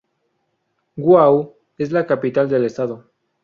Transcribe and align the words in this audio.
Wau 1.11 1.39
es 1.87 1.91
la 1.99 2.05
capital 2.07 2.49
del 2.49 2.65
estado. 2.73 3.03